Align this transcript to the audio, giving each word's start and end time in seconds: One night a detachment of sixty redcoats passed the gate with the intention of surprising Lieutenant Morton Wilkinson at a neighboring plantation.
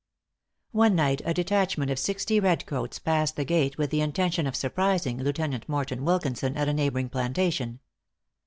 One 0.71 0.95
night 0.95 1.21
a 1.25 1.33
detachment 1.35 1.91
of 1.91 1.99
sixty 1.99 2.39
redcoats 2.39 2.97
passed 2.97 3.35
the 3.35 3.45
gate 3.45 3.77
with 3.77 3.91
the 3.91 4.01
intention 4.01 4.47
of 4.47 4.55
surprising 4.55 5.19
Lieutenant 5.21 5.69
Morton 5.69 6.03
Wilkinson 6.03 6.57
at 6.57 6.67
a 6.67 6.73
neighboring 6.73 7.09
plantation. 7.09 7.79